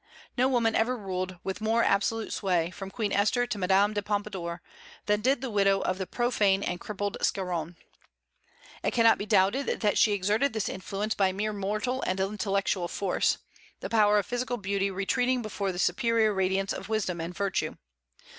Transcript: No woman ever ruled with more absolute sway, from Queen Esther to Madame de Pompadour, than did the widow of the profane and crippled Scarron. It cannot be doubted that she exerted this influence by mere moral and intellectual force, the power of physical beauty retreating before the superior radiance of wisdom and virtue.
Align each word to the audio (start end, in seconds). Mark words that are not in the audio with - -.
No 0.35 0.47
woman 0.47 0.73
ever 0.73 0.97
ruled 0.97 1.37
with 1.43 1.61
more 1.61 1.83
absolute 1.83 2.33
sway, 2.33 2.71
from 2.71 2.89
Queen 2.89 3.11
Esther 3.13 3.45
to 3.45 3.57
Madame 3.59 3.93
de 3.93 4.01
Pompadour, 4.01 4.63
than 5.05 5.21
did 5.21 5.41
the 5.41 5.51
widow 5.51 5.79
of 5.81 5.99
the 5.99 6.07
profane 6.07 6.63
and 6.63 6.79
crippled 6.79 7.17
Scarron. 7.21 7.75
It 8.81 8.95
cannot 8.95 9.19
be 9.19 9.27
doubted 9.27 9.67
that 9.81 9.99
she 9.99 10.13
exerted 10.13 10.53
this 10.53 10.69
influence 10.69 11.13
by 11.13 11.31
mere 11.31 11.53
moral 11.53 12.01
and 12.01 12.19
intellectual 12.19 12.87
force, 12.87 13.37
the 13.81 13.89
power 13.91 14.17
of 14.17 14.25
physical 14.25 14.57
beauty 14.57 14.89
retreating 14.89 15.43
before 15.43 15.71
the 15.71 15.77
superior 15.77 16.33
radiance 16.33 16.73
of 16.73 16.89
wisdom 16.89 17.21
and 17.21 17.35
virtue. 17.37 17.75